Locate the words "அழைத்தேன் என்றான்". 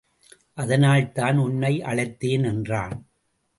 1.81-2.97